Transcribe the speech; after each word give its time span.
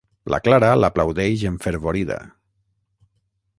La 0.33 0.37
Clara 0.45 0.69
l'aplaudeix 0.83 1.45
enfervorida. 1.51 2.19